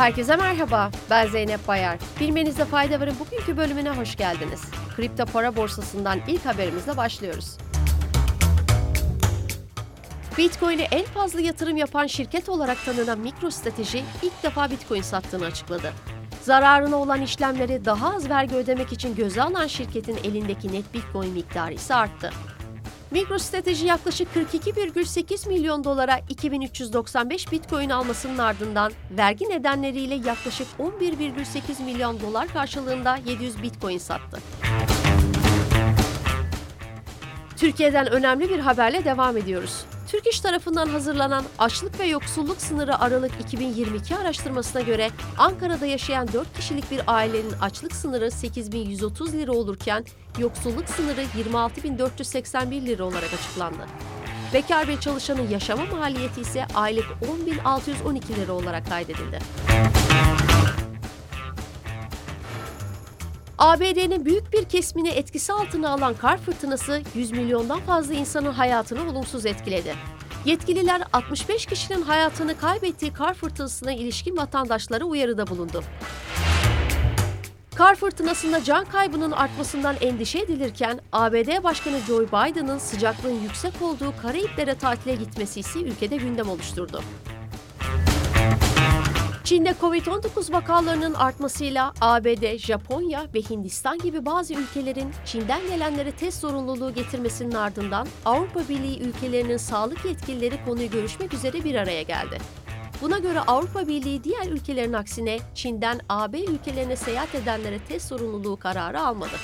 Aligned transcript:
Herkese 0.00 0.36
merhaba, 0.36 0.90
ben 1.10 1.26
Zeynep 1.26 1.68
Bayar. 1.68 1.98
Bilmenizde 2.20 2.64
fayda 2.64 3.00
varın 3.00 3.14
bugünkü 3.20 3.56
bölümüne 3.56 3.90
hoş 3.90 4.16
geldiniz. 4.16 4.62
Kripto 4.96 5.24
para 5.24 5.56
borsasından 5.56 6.20
ilk 6.28 6.46
haberimizle 6.46 6.96
başlıyoruz. 6.96 7.58
Bitcoin'e 10.38 10.82
en 10.82 11.04
fazla 11.04 11.40
yatırım 11.40 11.76
yapan 11.76 12.06
şirket 12.06 12.48
olarak 12.48 12.84
tanınan 12.84 13.18
MicroStrateji 13.18 14.04
ilk 14.22 14.42
defa 14.42 14.70
Bitcoin 14.70 15.02
sattığını 15.02 15.44
açıkladı. 15.44 15.92
Zararına 16.42 16.96
olan 16.96 17.22
işlemleri 17.22 17.84
daha 17.84 18.14
az 18.14 18.30
vergi 18.30 18.54
ödemek 18.54 18.92
için 18.92 19.14
göze 19.14 19.42
alan 19.42 19.66
şirketin 19.66 20.16
elindeki 20.24 20.72
net 20.72 20.94
Bitcoin 20.94 21.32
miktarı 21.32 21.74
ise 21.74 21.94
arttı. 21.94 22.30
MicroStrateji 23.10 23.86
yaklaşık 23.86 24.28
42,8 24.34 25.48
milyon 25.48 25.84
dolara 25.84 26.20
2395 26.28 27.52
Bitcoin 27.52 27.90
almasının 27.90 28.38
ardından 28.38 28.92
vergi 29.10 29.48
nedenleriyle 29.48 30.14
yaklaşık 30.14 30.66
11,8 30.78 31.84
milyon 31.84 32.20
dolar 32.20 32.48
karşılığında 32.48 33.18
700 33.26 33.62
Bitcoin 33.62 33.98
sattı. 33.98 34.38
Türkiye'den 37.56 38.06
önemli 38.10 38.50
bir 38.50 38.58
haberle 38.58 39.04
devam 39.04 39.36
ediyoruz. 39.36 39.84
Türk 40.10 40.26
İş 40.26 40.40
tarafından 40.40 40.88
hazırlanan 40.88 41.44
Açlık 41.58 42.00
ve 42.00 42.04
Yoksulluk 42.04 42.60
Sınırı 42.60 42.98
Aralık 42.98 43.32
2022 43.40 44.16
araştırmasına 44.16 44.82
göre 44.82 45.10
Ankara'da 45.38 45.86
yaşayan 45.86 46.32
4 46.32 46.56
kişilik 46.56 46.90
bir 46.90 47.00
ailenin 47.06 47.52
açlık 47.60 47.92
sınırı 47.92 48.30
8130 48.30 49.34
lira 49.34 49.52
olurken 49.52 50.04
yoksulluk 50.38 50.88
sınırı 50.88 51.22
26481 51.36 52.82
lira 52.82 53.04
olarak 53.04 53.34
açıklandı. 53.34 53.86
Bekar 54.54 54.88
bir 54.88 55.00
çalışanın 55.00 55.48
yaşama 55.48 55.84
maliyeti 55.84 56.40
ise 56.40 56.66
aylık 56.74 57.06
10612 57.22 58.36
lira 58.36 58.52
olarak 58.52 58.88
kaydedildi. 58.88 59.38
ABD'nin 63.60 64.24
büyük 64.24 64.52
bir 64.52 64.64
kesimini 64.64 65.08
etkisi 65.08 65.52
altına 65.52 65.90
alan 65.90 66.14
kar 66.14 66.38
fırtınası 66.38 67.02
100 67.14 67.30
milyondan 67.30 67.80
fazla 67.80 68.14
insanın 68.14 68.52
hayatını 68.52 69.10
olumsuz 69.10 69.46
etkiledi. 69.46 69.94
Yetkililer 70.44 71.02
65 71.12 71.66
kişinin 71.66 72.02
hayatını 72.02 72.58
kaybettiği 72.58 73.12
kar 73.12 73.34
fırtınasına 73.34 73.92
ilişkin 73.92 74.36
vatandaşlara 74.36 75.04
uyarıda 75.04 75.46
bulundu. 75.46 75.84
Kar 77.74 77.94
fırtınasında 77.94 78.64
can 78.64 78.84
kaybının 78.84 79.30
artmasından 79.30 79.96
endişe 80.00 80.38
edilirken 80.38 81.00
ABD 81.12 81.64
Başkanı 81.64 81.98
Joe 82.06 82.26
Biden'ın 82.26 82.78
sıcaklığın 82.78 83.40
yüksek 83.42 83.82
olduğu 83.82 84.14
Karayiplere 84.22 84.74
tatile 84.74 85.14
gitmesi 85.14 85.60
ise 85.60 85.80
ülkede 85.80 86.16
gündem 86.16 86.50
oluşturdu. 86.50 87.02
Çin'de 89.50 89.70
Covid-19 89.70 90.52
vakalarının 90.52 91.14
artmasıyla 91.14 91.92
ABD, 92.00 92.56
Japonya 92.58 93.26
ve 93.34 93.40
Hindistan 93.40 93.98
gibi 93.98 94.26
bazı 94.26 94.54
ülkelerin 94.54 95.10
Çin'den 95.24 95.60
gelenlere 95.66 96.12
test 96.12 96.40
zorunluluğu 96.40 96.94
getirmesinin 96.94 97.54
ardından 97.54 98.06
Avrupa 98.24 98.60
Birliği 98.68 99.00
ülkelerinin 99.00 99.56
sağlık 99.56 100.04
yetkilileri 100.04 100.64
konuyu 100.64 100.90
görüşmek 100.90 101.34
üzere 101.34 101.64
bir 101.64 101.74
araya 101.74 102.02
geldi. 102.02 102.38
Buna 103.02 103.18
göre 103.18 103.40
Avrupa 103.40 103.88
Birliği 103.88 104.24
diğer 104.24 104.46
ülkelerin 104.46 104.92
aksine 104.92 105.38
Çin'den 105.54 106.00
AB 106.08 106.40
ülkelerine 106.40 106.96
seyahat 106.96 107.34
edenlere 107.34 107.78
test 107.78 108.08
zorunluluğu 108.08 108.56
kararı 108.56 109.00
almadı. 109.00 109.36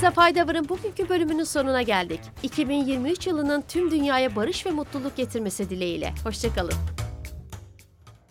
Bilmenize 0.00 0.14
fayda 0.14 0.48
varın 0.48 0.68
bugünkü 0.68 1.08
bölümünün 1.08 1.44
sonuna 1.44 1.82
geldik. 1.82 2.20
2023 2.42 3.26
yılının 3.26 3.64
tüm 3.68 3.90
dünyaya 3.90 4.36
barış 4.36 4.66
ve 4.66 4.70
mutluluk 4.70 5.16
getirmesi 5.16 5.70
dileğiyle. 5.70 6.14
Hoşçakalın. 6.24 6.74